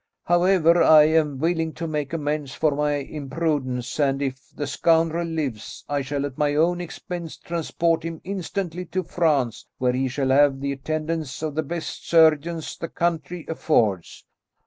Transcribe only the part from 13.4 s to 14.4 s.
affords."